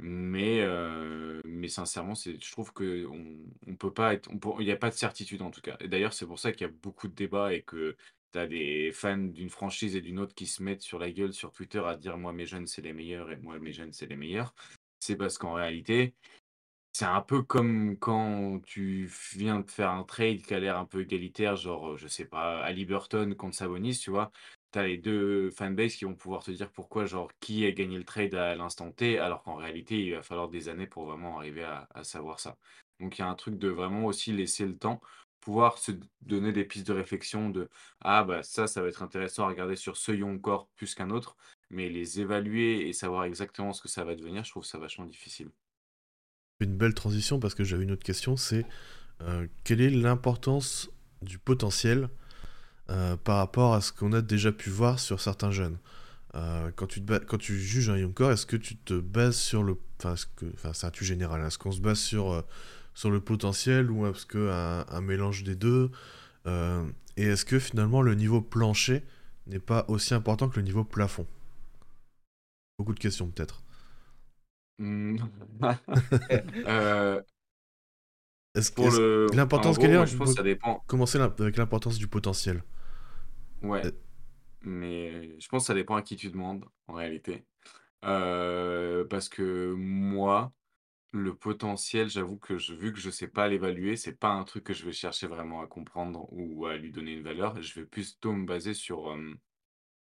[0.00, 4.30] Mais heu, mais sincèrement, je trouve qu'on on peut pas être
[4.60, 5.76] il y a pas de certitude en tout cas.
[5.80, 7.96] Et d'ailleurs, c'est pour ça qu'il y a beaucoup de débats et que
[8.32, 11.32] tu as des fans d'une franchise et d'une autre qui se mettent sur la gueule
[11.32, 14.06] sur Twitter à dire: «Moi, mes jeunes, c'est les meilleurs et moi, mes jeunes, c'est
[14.06, 14.54] les meilleurs».
[15.00, 16.14] C'est parce qu'en réalité
[16.92, 20.84] c'est un peu comme quand tu viens de faire un trade qui a l'air un
[20.86, 24.32] peu égalitaire, genre, je sais pas, Ali Burton contre Sabonis, tu vois?
[24.72, 27.96] Tu as les 2 fanbases qui vont pouvoir te dire pourquoi, genre, qui a gagné
[27.98, 31.38] le trade à l'instant T, alors qu'en réalité, il va falloir des années pour vraiment
[31.38, 32.56] arriver à savoir ça.
[33.00, 35.00] Donc il y a un truc de vraiment aussi laisser le temps,
[35.40, 37.68] pouvoir se donner des pistes de réflexion de:
[38.00, 40.40] «Ah bah ça, ça va être intéressant à regarder sur ce Young
[40.76, 41.36] plus qu'un autre»,
[41.70, 45.06] mais les évaluer et savoir exactement ce que ça va devenir, je trouve ça vachement
[45.06, 45.50] difficile.
[46.60, 48.66] Une belle transition parce que j'avais une autre question, c'est
[49.22, 50.90] euh, quelle est l'importance
[51.22, 52.08] du potentiel
[52.90, 55.78] euh, par rapport à ce qu'on a déjà pu voir sur certains jeunes
[56.34, 59.62] euh, quand, tu quand tu juges un young core, est-ce que tu te bases sur
[59.62, 59.76] le...
[60.04, 62.44] Enfin, c'est un tu général, est-ce qu'on se base sur,
[62.94, 65.90] sur le potentiel ou est-ce qu'un un mélange des deux
[67.16, 69.02] Et est-ce que finalement le niveau plancher
[69.46, 71.26] n'est pas aussi important que le niveau plafond?
[72.78, 73.62] Beaucoup de questions peut-être.
[74.78, 75.18] Mmh.
[76.66, 77.20] Euh,
[78.54, 80.82] est-ce que l'importance qu'elle est, je pense ça dépend.
[80.86, 82.62] Commencer avec l'importance du potentiel?
[83.62, 83.92] Ouais, euh
[84.62, 87.44] mais je pense que ça dépend à qui tu demandes en réalité.
[88.04, 90.52] Euh, parce que moi,
[91.12, 94.64] le potentiel, j'avoue que je vu que je sais pas l'évaluer, c'est pas un truc
[94.64, 97.60] que je vais chercher vraiment à comprendre ou à lui donner une valeur.
[97.62, 99.16] Je vais plutôt me baser sur,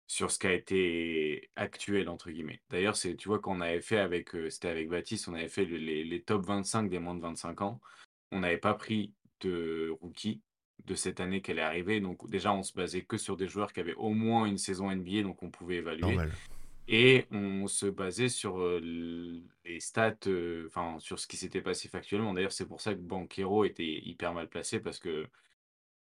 [0.07, 2.62] sur ce qui a été «actuel» entre guillemets.
[2.69, 5.65] D'ailleurs, c'est tu vois, quand on avait fait avec, c'était avec Baptiste, on avait fait
[5.65, 7.81] les les top 25 des moins de 25 ans.
[8.31, 10.41] On n'avait pas pris de rookie
[10.88, 13.73] de cette année qu'elle est arrivée, donc déjà, on se basait que sur des joueurs
[13.73, 16.17] qui avaient au moins une saison NBA, donc on pouvait évaluer
[16.88, 20.15] et on se basait sur, les stats,
[20.65, 22.34] enfin, sur ce qui s'était passé factuellement.
[22.34, 25.28] D'ailleurs, c'est pour ça que Banquero était hyper mal placé parce que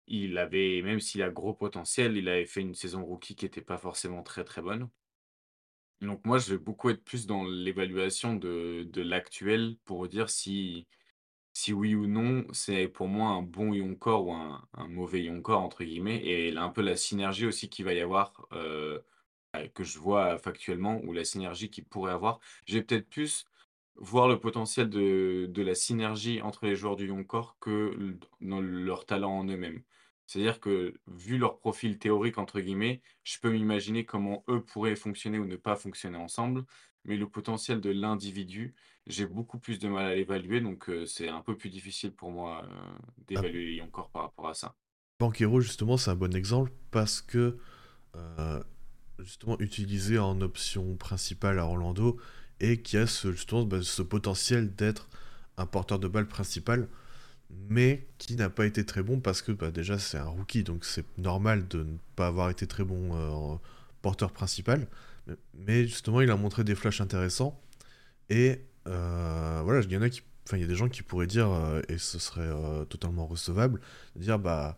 [0.07, 3.61] il avait même s'il a gros potentiel, il avait fait une saison rookie qui était
[3.61, 4.87] pas forcément très, très bonne.
[6.01, 10.87] Donc moi, je vais beaucoup être plus dans l'évaluation de de l'actuel pour dire si
[11.55, 15.41] si oui ou non, c'est pour moi un bon young core ou un «mauvais young
[15.41, 18.99] core» entre guillemets et un peu la synergie aussi qu'il va y avoir, euh,
[19.73, 22.39] que je vois factuellement ou la synergie qu'il pourrait avoir.
[22.65, 23.45] J'ai peut-être plus
[23.95, 28.61] voir le potentiel de de la synergie entre les joueurs du young core que dans
[28.61, 29.83] leur talent en eux-mêmes.
[30.27, 35.39] C'est-à-dire que, vu leur «profil théorique» entre guillemets, je peux m'imaginer comment eux pourraient fonctionner
[35.39, 36.65] ou ne pas fonctionner ensemble,
[37.05, 38.75] mais le potentiel de l'individu,
[39.07, 42.63] j'ai beaucoup plus de mal à l'évaluer, donc c'est un peu plus difficile pour moi,
[42.65, 42.69] euh,
[43.27, 44.75] d'évaluer encore par rapport à ça.
[45.19, 47.57] Banquero, justement, c'est un bon exemple parce que,
[48.15, 48.63] euh,
[49.19, 52.17] justement, utilisé en option principale à Orlando
[52.59, 55.07] et qui a ce, justement, bah, ce potentiel d'être
[55.57, 56.87] un porteur de balle principal
[57.69, 60.83] mais qui n'a pas été très bon parce que bah, déjà c'est un rookie, donc
[60.83, 63.59] c'est normal de ne pas avoir été très bon
[64.01, 64.87] porteur principal.
[65.53, 67.59] Mais justement, il a montré des flashs intéressants.
[68.29, 70.21] Et voilà, il y en a qui.
[70.47, 72.49] Enfin, il y a des gens qui pourraient dire, euh, et ce serait
[72.87, 73.81] totalement recevable,
[74.15, 74.77] dire bah.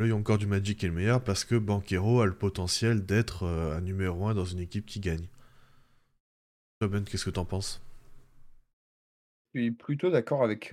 [0.00, 3.80] L'œil encore du Magic est le meilleur parce que Banquero a le potentiel d'être un
[3.80, 5.26] numéro 1 dans une équipe qui gagne.
[6.80, 7.82] Ben, qu'est-ce que t'en penses?
[9.52, 10.72] Je suis plutôt d'accord avec,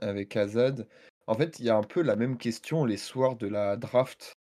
[0.00, 0.88] avec Azad.
[1.26, 4.32] En fait, il y a un peu la même question les soirs de la draft.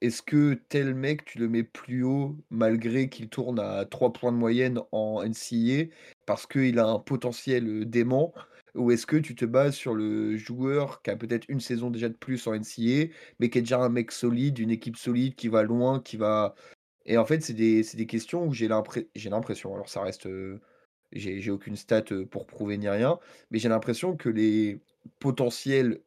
[0.00, 4.32] Est-ce que tel mec, tu le mets plus haut malgré qu'il tourne à 3 points
[4.32, 5.86] de moyenne en NCAA
[6.26, 8.32] parce qu'il a un potentiel, dément?
[8.74, 12.08] Ou est-ce que tu te bases sur le joueur qui a peut-être une saison déjà
[12.08, 13.08] de plus en NCAA,
[13.40, 16.54] mais qui est déjà un mec solide, une équipe solide, qui va loin, qui va
[17.06, 20.28] et en fait, c'est des questions où j'ai l'impression, alors ça reste,
[21.12, 23.18] j'ai aucune stat pour prouver ni rien,
[23.50, 24.80] mais j'ai l'impression que les
[25.18, 26.00] potentiels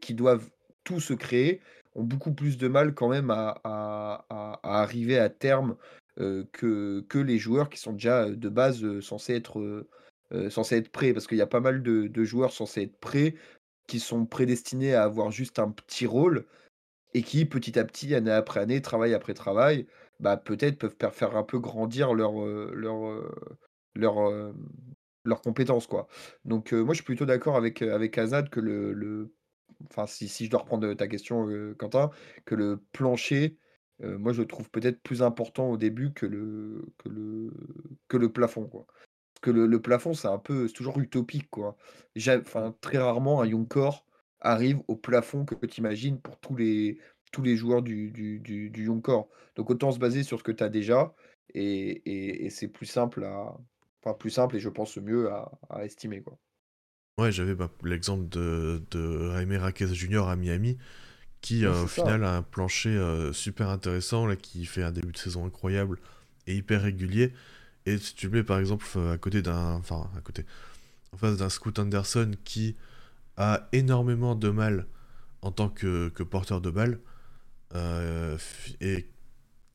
[0.00, 0.50] qui doivent
[0.84, 1.60] tout se créer
[1.94, 4.24] ont beaucoup plus de mal quand même à,
[4.62, 5.76] arriver à terme
[6.16, 9.86] que, les joueurs qui sont déjà de base censés être,
[10.92, 11.12] prêts.
[11.12, 13.34] Parce qu'il y a pas mal de, joueurs censés être prêts
[13.86, 16.46] qui sont prédestinés à avoir juste un petit rôle
[17.14, 19.86] et qui petit à petit, année après année, travail après travail,
[20.20, 22.32] bah, peut-être peuvent faire un peu grandir leur,
[22.74, 23.22] leur,
[23.94, 26.08] leurs, compétences, quoi.
[26.46, 27.82] Donc, moi, je suis plutôt d'accord avec,
[28.16, 29.34] Azad que le
[29.90, 32.10] enfin, si je dois reprendre, ta question, Quentin,
[32.44, 33.58] que le plancher,
[34.00, 37.52] moi, je le trouve peut-être plus important au début que le que le
[38.08, 38.86] que le plafond, quoi.
[39.34, 41.76] Parce que le plafond, c'est un peu c'est toujours utopique, quoi.
[42.40, 44.06] enfin, très rarement un young core
[44.40, 46.98] arrive au plafond que tu imagines pour tous les
[47.32, 48.70] tous les joueurs du du du.
[49.56, 51.14] Donc autant se baser sur ce que tu as déjà
[51.54, 53.56] et et c'est plus simple à
[54.04, 56.36] Enfin, plus simple et je pense mieux à, estimer, quoi.
[57.22, 60.28] Ouais, j'avais bah, l'exemple de, de Jaime Raquez Jr.
[60.28, 60.76] à Miami,
[61.40, 65.12] qui euh, au final a un plancher euh, super intéressant, là, qui fait un début
[65.12, 65.98] de saison incroyable
[66.46, 67.32] et hyper régulier.
[67.86, 69.74] Et si tu le mets par exemple euh, à côté d'un.
[69.74, 70.44] Enfin, à côté.
[71.12, 72.76] en face d'un Scoot Anderson qui
[73.36, 74.86] a énormément de mal
[75.42, 76.98] en tant que, porteur de balle
[77.74, 78.36] euh,
[78.80, 79.08] et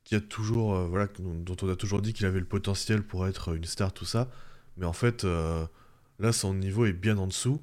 [0.04, 3.26] qui a toujours, euh, voilà, dont on a toujours dit qu'il avait le potentiel pour
[3.26, 4.30] être une star, tout ça.
[4.78, 5.66] Mais en fait, euh,
[6.18, 7.62] là, son niveau est bien en dessous.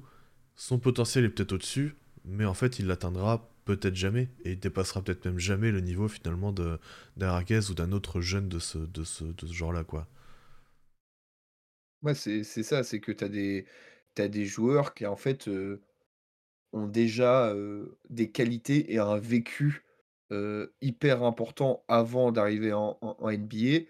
[0.54, 5.02] Son potentiel est peut-être au-dessus, mais en fait, il l'atteindra peut-être jamais et il dépassera
[5.02, 6.78] peut-être même jamais le niveau finalement de
[7.16, 8.86] d'Araquez ou d'un autre jeune de ce,
[9.42, 10.08] genre-là, quoi.
[12.02, 15.50] Ouais, c'est ça, c'est que tu as des, joueurs qui, en fait,
[16.72, 17.52] ont déjà,
[18.08, 19.84] des qualités et un vécu,
[20.80, 23.86] hyper important avant d'arriver en NBA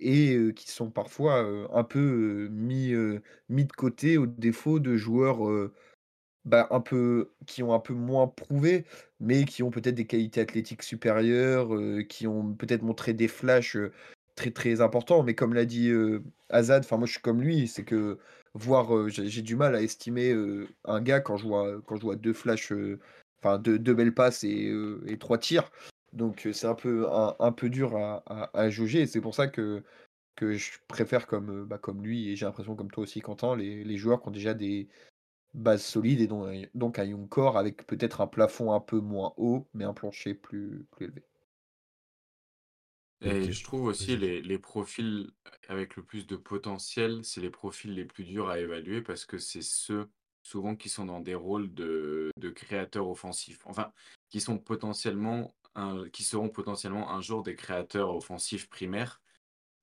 [0.00, 5.70] et qui sont parfois, un peu, mis, de côté au défaut de joueurs,
[6.44, 6.68] bah,
[7.46, 8.84] qui ont un peu moins prouvé,
[9.20, 11.70] mais qui ont peut-être des qualités athlétiques supérieures,
[12.08, 13.76] qui ont peut-être montré des flashs,
[14.36, 15.22] très, très importants.
[15.22, 15.92] Mais comme l'a dit,
[16.48, 18.18] Azad, moi je suis comme lui, c'est que
[18.54, 20.34] voir, j'ai du mal à estimer,
[20.84, 22.72] un gars quand je vois quand je vois 2 flashs,
[23.42, 24.72] enfin 2 2 belles passes et
[25.18, 25.70] 3 tirs.
[26.12, 29.34] Donc c'est un peu un un peu dur à à à jauger et c'est pour
[29.34, 29.82] ça que
[30.36, 33.84] que je préfère comme, bah, comme lui et j'ai l'impression comme toi aussi Quentin, les
[33.84, 34.88] les joueurs qui ont déjà des
[35.54, 39.00] base solide et donc un donc un young core avec peut-être un plafond un peu
[39.00, 41.22] moins haut, mais un plancher plus plus élevé.
[43.22, 45.30] Et je trouve aussi les les profils
[45.68, 49.36] avec le plus de potentiel, c'est les profils les plus durs à évaluer parce que
[49.36, 50.08] c'est ceux,
[50.42, 53.60] souvent, qui sont dans des rôles de de créateurs offensifs.
[53.66, 53.92] Enfin,
[54.30, 55.54] qui sont potentiellement
[56.12, 59.22] qui seront potentiellement un jour des créateurs offensifs primaires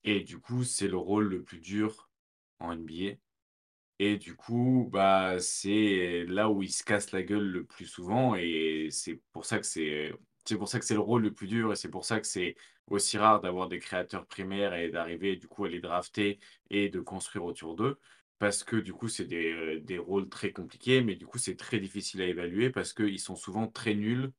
[0.03, 2.09] et du coup, c'est le rôle le plus dur
[2.59, 3.15] en NBA.
[3.99, 8.35] Et du coup, bah, c'est là où il se casse la gueule le plus souvent
[8.35, 10.13] et c'est pour ça que c'est
[10.45, 12.27] c'est pour ça que c'est le rôle le plus dur et c'est pour ça que
[12.27, 12.55] c'est
[12.87, 16.99] aussi rare d'avoir des créateurs primaires et d'arriver du coup à les drafter et de
[17.01, 17.99] construire autour d'eux.
[18.39, 21.55] Parce que du coup, c'est des, heu, des rôles très compliqués, mais du coup, c'est
[21.57, 24.31] très difficile à évaluer parce qu'ils sont souvent très nuls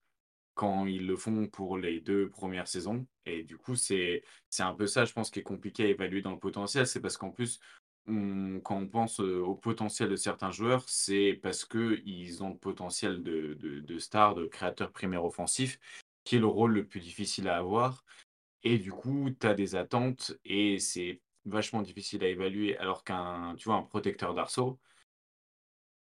[0.58, 3.06] quand ils le font pour les 2 premières saisons.
[3.26, 4.24] Et du coup, c'est
[4.60, 6.86] un peu ça, je pense, qui est compliqué à évaluer dans le potentiel.
[6.86, 7.60] C'est parce qu'en plus,
[8.06, 13.22] quand on pense, heu, au potentiel de certains joueurs, c'est parce qu'ils ont le potentiel
[13.22, 15.78] de de de stars, de créateurs primaires offensifs,
[16.24, 18.04] qui est le rôle le plus difficile à avoir.
[18.64, 22.76] Et du coup, tu as des attentes et c'est vachement difficile à évaluer.
[22.78, 24.80] Alors qu'un tu vois, un protecteur d'arceau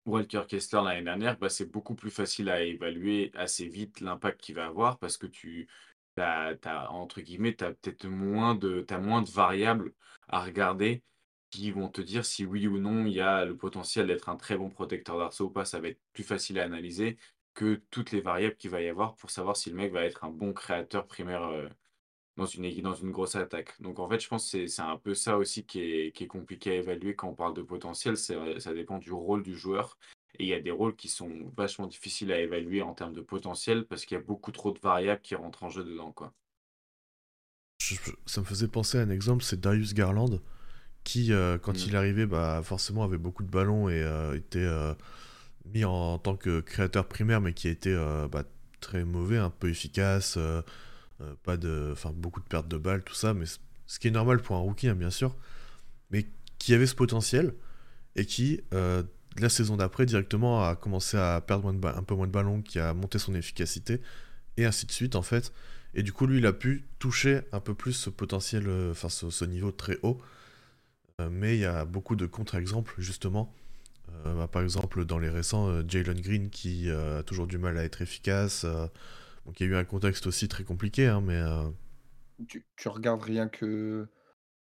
[0.09, 4.55] Walker Kessler l'année dernière, bah, c'est beaucoup plus facile à évaluer assez vite l'impact qu'il
[4.55, 5.69] va avoir parce que tu
[6.17, 6.57] as,
[6.91, 9.93] entre guillemets, peut-être moins de, moins de variables
[10.29, 11.03] à regarder
[11.51, 14.37] qui vont te dire si oui ou non il y a le potentiel d'être un
[14.37, 15.65] très bon protecteur d'arceau ou pas.
[15.65, 17.19] Ça va être plus facile à analyser
[17.55, 20.25] que toutes les variables qu'il va y avoir pour savoir si le mec va être
[20.25, 21.69] un bon créateur primaire euh,
[22.39, 23.81] dans une dans une grosse attaque.
[23.83, 26.25] Donc en fait, je pense que c'est c'est un peu ça aussi qui est qui
[26.25, 29.43] est compliqué à évaluer quand on parle de potentiel, c'est, heu, ça dépend du rôle
[29.43, 29.99] du joueur
[30.39, 33.21] et il y a des rôles qui sont vachement difficiles à évaluer en termes de
[33.23, 36.33] potentiel parce qu'il y a beaucoup trop de variables qui rentrent en jeu dedans, quoi.
[38.27, 40.41] Ça me faisait penser à un exemple, c'est Darius Garland,
[41.05, 41.89] qui, euh, quand Mmh.
[41.89, 44.95] il arrivait, bah, forcément avait beaucoup de ballons et euh, était euh,
[45.67, 48.45] mis en, tant que créateur primaire, mais qui a été euh, bah,
[48.81, 50.39] très mauvais, un peu efficace,
[51.21, 54.13] euh, pas de, enfin, beaucoup de pertes de balles, tout ça, mais ce qui est
[54.13, 55.35] normal pour un rookie, hein, bien sûr,
[56.11, 56.27] mais
[56.59, 57.55] qui avait ce potentiel
[58.15, 59.03] et qui, euh,
[59.39, 62.95] la saison d'après, directement a commencé à perdre un peu moins de ballons, qui a
[62.95, 64.01] monté son efficacité,
[64.57, 65.53] et ainsi de suite, en fait.
[65.95, 69.09] Et du coup, lui, il a pu toucher un peu plus ce potentiel, euh, enfin,
[69.09, 70.21] ce, niveau très haut.
[71.33, 73.53] Mais il y a beaucoup de contre-exemples, justement.
[74.25, 78.03] Bah, par exemple, dans les récents, Jalen Green, qui a toujours du mal à être
[78.03, 78.65] efficace.
[79.49, 81.35] Euh, donc, il y a eu un contexte aussi très compliqué, hein, mais...
[81.37, 81.69] euh,
[82.77, 84.09] Tu regardes rien que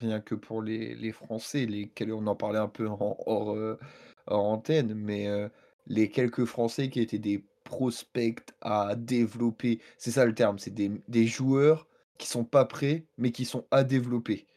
[0.02, 3.80] rien que pour les les Français, lesquels on en parlait un peu en hors, heu,
[4.28, 5.50] hors antenne, mais heu,
[5.88, 10.91] les quelques Français qui étaient des prospects à développer, c'est ça le terme, c'est des
[11.08, 14.47] des joueurs qui sont pas prêts, mais qui sont à développer.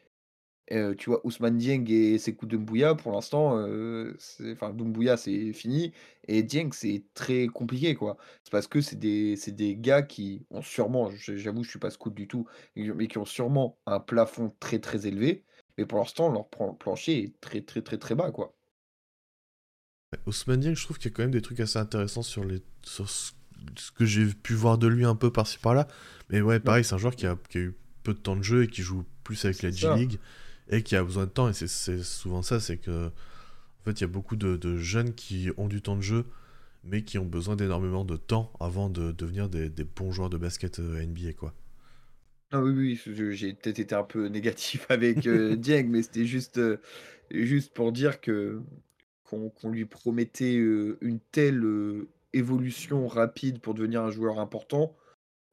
[0.71, 3.65] Heu, tu vois, Ousmane Dieng et Sékou Doumbouya pour l'instant,
[4.17, 5.91] c'est enfin Doumbouya c'est fini
[6.27, 8.17] et Dieng c'est très compliqué quoi.
[8.43, 12.13] C'est parce que c'est des des gars qui ont sûrement, j'avoue je suis pas scout
[12.13, 15.43] du tout, mais qui ont sûrement un plafond très, très élevé,
[15.77, 18.55] mais pour l'instant leur plan plancher est très, très, très, très bas quoi.
[20.25, 22.61] Ousmane Dieng, je trouve qu'il y a quand même des trucs assez intéressants sur, les,
[22.83, 23.31] sur ce,
[23.95, 25.87] que j'ai pu voir de lui un peu par-ci par-là.
[26.29, 28.35] Mais ouais, Bah, pareil, c'est un joueur qui a, qui a eu peu de temps
[28.35, 29.71] de jeu et qui joue plus avec la.
[29.71, 30.19] G-League
[30.71, 31.49] et qui a besoin de temps.
[31.49, 35.13] Et c'est- souvent ça, c'est que en fait, il y a beaucoup de, de jeunes
[35.15, 36.25] qui ont du temps de jeu,
[36.85, 40.37] mais qui ont besoin d'énormément de temps avant de devenir des, des bons joueurs de
[40.37, 41.53] basket euh, NBA, quoi.
[42.51, 46.81] Ah oui, oui, j'ai peut-être été un peu négatif avec, Dieng, mais c'était juste, heu,
[47.31, 48.61] juste pour dire que
[49.25, 51.63] qu'on lui promettait une telle
[52.33, 54.95] évolution rapide pour devenir un joueur important,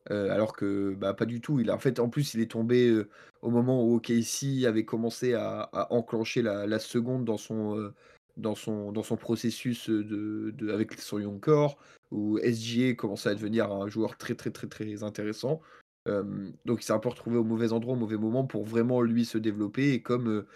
[0.09, 1.61] alors que bah, pas du tout.
[1.61, 3.05] Il a, en fait, en plus, il est tombé
[3.43, 7.93] au moment où OKC avait commencé à, enclencher la, seconde dans son,
[8.37, 11.79] dans son, dans son processus de, avec son young core,
[12.11, 15.61] où SGA commençait à devenir un joueur très très très très intéressant.
[16.07, 19.25] donc il s'est un peu retrouvé au mauvais endroit, au mauvais moment pour vraiment lui
[19.25, 19.93] se développer.
[19.93, 20.47] Et comme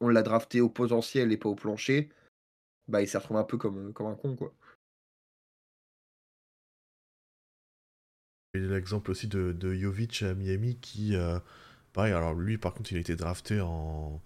[0.00, 2.10] on l'a drafté au potentiel et pas au plancher,
[2.88, 4.54] bah il s'est retrouvé un peu comme, comme un con quoi.
[8.54, 11.38] Et l'exemple aussi de, Jovic à Miami qui, euh,
[11.92, 14.20] pareil, alors lui par contre il a été drafté en,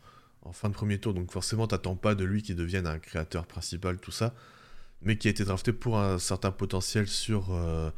[0.53, 3.99] fin de premier tour, donc forcément t'attends pas de lui qu'il devienne un créateur principal,
[3.99, 4.35] tout ça,
[5.03, 7.91] mais qui a été drafté pour un certain potentiel sur, euh,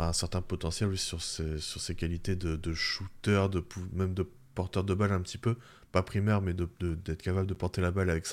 [0.00, 5.20] un certain potentiel sur ses, qualités de, shooter, de, même de porteur de balle un
[5.20, 5.56] petit peu,
[5.92, 8.26] pas primaire, mais d'être capable de porter la balle avec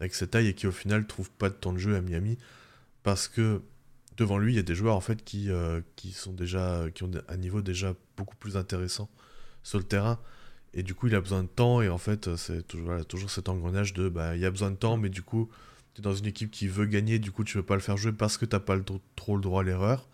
[0.00, 2.36] avec sa taille et qui au final trouve pas de temps de jeu à Miami
[3.02, 3.62] parce que
[4.22, 7.02] devant lui, il y a des joueurs en fait qui, euh, qui sont déjà qui
[7.02, 9.10] ont un niveau déjà beaucoup plus intéressant
[9.62, 10.18] sur le terrain.
[10.74, 11.82] Et du coup, il a besoin de temps.
[11.82, 14.76] Et en fait, c'est toujours, toujours cet engrenage de bah il y a besoin de
[14.76, 15.50] temps mais du coup,
[15.94, 17.96] tu es dans une équipe qui veut gagner, du coup, tu veux pas le faire
[17.96, 18.84] jouer parce que t'as pas le,
[19.16, 20.08] trop le droit à l'erreur.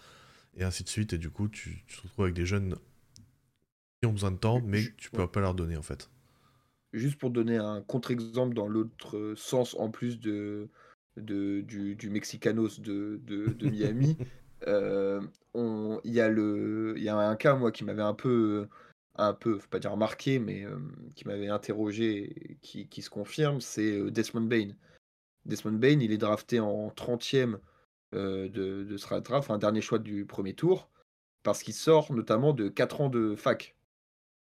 [0.57, 1.13] Et ainsi de suite.
[1.13, 2.77] Et du coup, tu, te retrouves avec des jeunes
[4.01, 6.11] qui ont besoin de temps mais tu peux pas leur donner en fait.
[6.95, 10.71] Juste pour donner un contre-exemple dans l'autre sens en plus de
[11.19, 14.17] de, du, du Mexicanos de, de, Miami.
[14.67, 15.21] Euh,
[16.05, 18.67] il y, a le, y a un cas, moi, qui m'avait un peu,
[19.15, 20.79] un peu, faut pas dire marqué, mais euh,
[21.15, 24.71] qui m'avait interrogé, qui, qui se confirme, c'est euh, Desmond Bain.
[25.47, 27.59] Desmond Bain, il est drafté en 30e
[28.13, 30.91] de, de ce draft, un dernier choix du premier tour,
[31.45, 33.77] parce qu'il sort notamment de 4 ans de fac.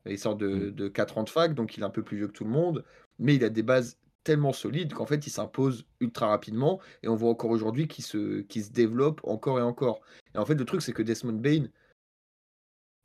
[0.06, 0.70] Il sort de, mmh.
[0.70, 2.50] de 4 ans de fac, donc il est un peu plus vieux que tout le
[2.50, 2.82] monde,
[3.18, 3.98] mais il a des bases
[4.28, 6.80] tellement solide qu'en fait, il s'impose ultra rapidement.
[7.02, 10.02] Et on voit encore aujourd'hui qu'il se, se développe encore et encore.
[10.34, 11.68] Et en fait, le truc, c'est que Desmond Bain,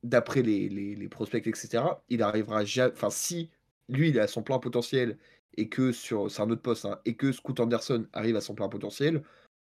[0.03, 2.91] d'après les, les, prospects, etc., il arrivera jamais.
[2.91, 3.49] Enfin, si
[3.87, 5.17] lui, il est à son plein potentiel
[5.55, 6.29] et que sur.
[6.29, 9.23] C'est un autre poste, hein, et que Scoot Anderson arrive à son plein potentiel,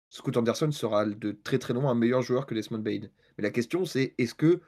[0.09, 3.01] Scoot Anderson sera de très très loin un meilleur joueur que Desmond Bain.
[3.37, 4.59] Mais la question, c'est est-ce que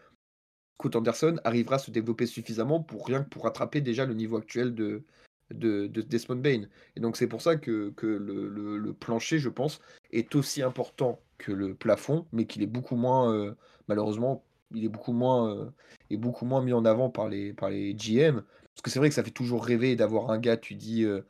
[0.80, 4.38] Scoot Anderson arrivera à se développer suffisamment pour rien que pour rattraper déjà le niveau
[4.38, 5.04] actuel de,
[5.52, 6.64] de, Desmond Bain.
[6.96, 9.82] Et donc c'est pour ça que, le, plancher, je pense,
[10.12, 13.54] est aussi important que le plafond, mais qu'il est beaucoup moins, euh,
[13.88, 15.70] malheureusement, il est beaucoup moins, euh,
[16.10, 18.42] est beaucoup moins mis en avant par les, par les GM.
[18.42, 21.22] Parce que c'est vrai que ça fait toujours rêver d'avoir un gars, tu dis, euh,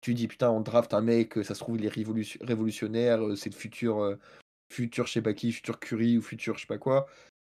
[0.00, 3.56] tu dis putain, on draft un mec, ça se trouve, il est révolutionnaire, c'est le
[3.56, 4.16] futur,
[4.70, 7.06] futur je sais pas qui, futur Curry ou futur je sais pas quoi.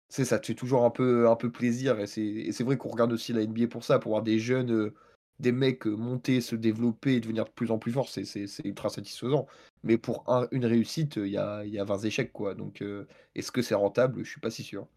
[0.09, 1.99] C'est ça te fait toujours un peu, un peu plaisir.
[1.99, 4.91] Et c'est vrai qu'on regarde aussi la NBA pour ça, pour voir des jeunes
[5.41, 9.47] des mecs monter, se développer et devenir de plus en plus forts, c'est ultra satisfaisant.
[9.83, 12.55] Mais pour une réussite, il y a, y a 20 échecs, quoi.
[12.55, 12.83] Donc,
[13.35, 14.23] est-ce que c'est rentable?
[14.23, 14.87] Je suis pas si sûr.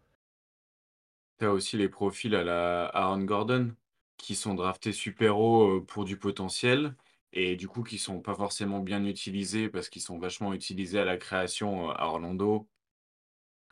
[1.39, 3.75] Tu as aussi les profils à la Aaron Gordon
[4.17, 6.95] qui sont draftés super haut pour du potentiel
[7.33, 11.05] et du coup qui sont pas forcément bien utilisés parce qu'ils sont vachement utilisés à
[11.05, 12.69] la création à Orlando.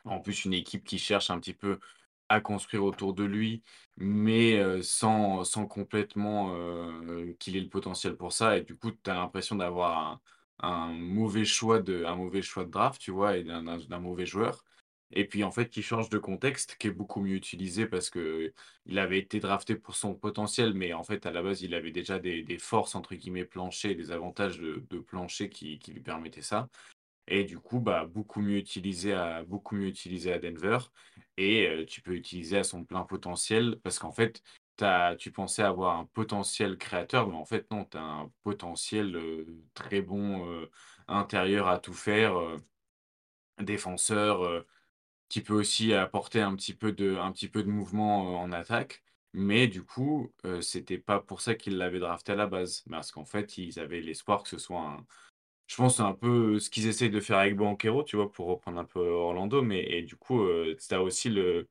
[0.04, 1.78] En plus, une équipe qui cherche un petit peu
[2.28, 3.62] à construire autour de lui,
[3.96, 6.54] mais sans, sans complètement
[7.38, 8.56] qu'il ait le potentiel pour ça.
[8.58, 10.20] Et du coup, tu as l'impression d'avoir
[10.60, 14.64] un, mauvais choix de, un mauvais choix de draft, tu vois, et d'un mauvais joueur.
[15.12, 18.52] Et puis en fait, qui change de contexte, qui est beaucoup mieux utilisé parce que
[18.86, 21.92] il avait été drafté pour son potentiel, mais en fait, à la base, il avait
[21.92, 26.42] déjà des, forces, entre guillemets, plancher, des avantages de, de plancher qui, qui lui permettaient
[26.42, 26.68] ça.
[27.26, 30.78] Et du coup, bah, beaucoup mieux utilisé à, beaucoup mieux utilisé à Denver.
[31.36, 34.42] Et tu peux utiliser à son plein potentiel parce qu'en fait,
[35.18, 39.18] tu pensais avoir un potentiel créateur, mais en fait, non, tu as un potentiel
[39.74, 40.66] très bon
[41.08, 42.34] intérieur à tout faire,
[43.60, 44.64] défenseur,
[45.28, 49.02] qui peut aussi apporter un petit peu de, un petit peu de mouvement en attaque.
[49.32, 52.84] Mais du coup, c'était pas pour ça qu'ils l'avaient drafté à la base.
[52.90, 55.06] Parce qu'en fait, ils avaient l'espoir que ce soit un,
[55.66, 58.46] je pense c'est un peu ce qu'ils essayent de faire avec Banquero, tu vois, pour
[58.46, 61.68] reprendre un peu Orlando, mais et du coup, euh, tu as aussi le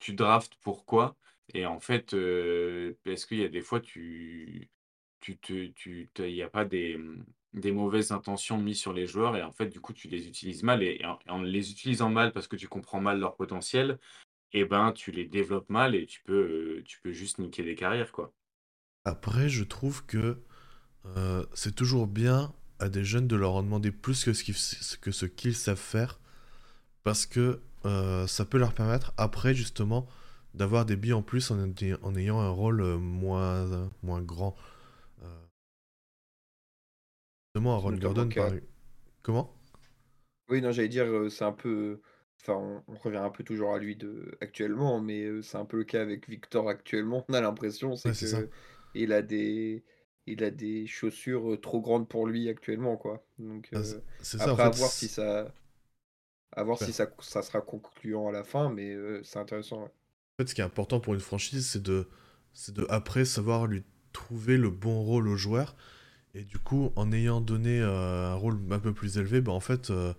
[0.00, 1.16] tu draftes pourquoi?
[1.54, 4.70] Et en fait, euh, est-ce qu'il y a des fois tu
[5.20, 6.98] tu te tu il y a pas des,
[7.54, 10.62] des mauvaises intentions mises sur les joueurs et en fait, du coup, tu les utilises
[10.62, 13.98] mal et en les utilisant mal parce que tu comprends mal leur potentiel
[14.52, 18.12] et ben, tu les développes mal et tu peux, tu peux juste niquer des carrières,
[18.12, 18.32] quoi.
[19.04, 20.42] Après, je trouve que,
[21.54, 24.56] c'est toujours bien à des jeunes de leur en demander plus que ce qu'ils,
[25.00, 26.18] que ce qu'ils savent faire,
[27.04, 30.08] parce que euh, ça peut leur permettre après justement
[30.54, 31.58] d'avoir des billes en plus en,
[32.02, 34.56] en ayant un rôle euh, moins, moins grand.
[35.22, 35.26] Euh,
[37.54, 38.50] Justement, Aaron Gordon, par...
[39.22, 39.54] Comment?
[40.48, 42.00] Oui, non, j'allais dire, c'est un peu
[42.40, 45.76] enfin, on on revient un peu toujours à lui de actuellement, mais c'est un peu
[45.76, 47.24] le cas avec Victor actuellement.
[47.28, 48.48] On a l'impression, c'est que
[48.94, 49.84] il a des
[50.26, 53.24] il a des chaussures, heu, trop grandes pour lui actuellement, quoi.
[53.38, 54.70] Donc Ah, c'est heu, c'est ça, en après à fait.
[54.70, 55.54] voir si ça
[56.52, 59.90] à voir si ça ça sera concluant à la fin, mais heu, c'est intéressant, ouais.
[60.38, 62.08] En fait, ce qui est important pour une franchise, c'est de,
[62.52, 65.76] c'est de après savoir lui trouver le bon rôle au joueur.
[66.34, 69.60] Et du coup, en ayant donné euh, un rôle un peu plus élevé, bah, en
[69.60, 70.14] fait, euh,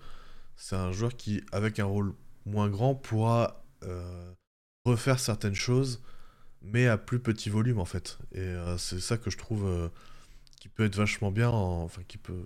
[0.57, 2.13] c'est un joueur qui, avec un rôle
[2.45, 4.33] moins grand, pourra euh,
[4.85, 6.03] refaire certaines choses,
[6.63, 8.19] mais à plus petit volume, en fait.
[8.33, 9.89] Et euh, c'est ça que je trouve euh,
[10.59, 12.45] qui peut être vachement bien, en- enfin, qui peut,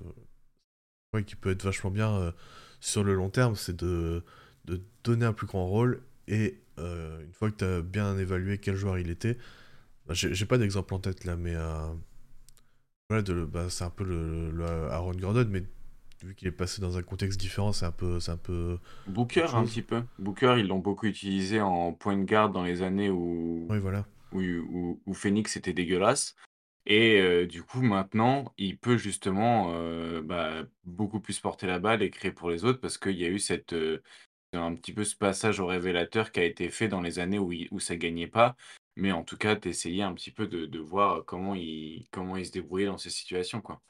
[1.13, 2.31] ouais, qui peut être vachement bien euh,
[2.79, 4.23] sur le long terme, c'est de,
[4.65, 6.01] de donner un plus grand rôle.
[6.27, 9.37] Et une fois que tu as bien évalué quel joueur il était,
[10.07, 11.55] bah, j'ai pas d'exemple en tête là, mais
[13.09, 15.63] voilà, bah, c'est un peu le, le Aaron Gordon, mais
[16.23, 19.47] vu qu'il est passé dans un contexte différent, c'est un peu, c'est un peu Booker,
[19.53, 20.03] un petit peu.
[20.19, 24.05] Booker, ils l'ont beaucoup utilisé en point de garde dans les années où, Oui, voilà.
[24.31, 26.35] où, où, où Phoenix était dégueulasse.
[26.87, 32.01] Et euh, du coup, maintenant, il peut justement euh, bah, beaucoup plus porter la balle
[32.03, 34.01] et créer pour les autres parce qu'il y a eu cette, euh,
[34.53, 37.51] un petit peu ce passage au révélateur qui a été fait dans les années où,
[37.51, 38.55] il- où ça gagnait pas.
[38.95, 42.45] Mais en tout cas, d'essayer un petit peu de, de voir comment il, comment il
[42.45, 43.81] se débrouillait dans ces situations, quoi.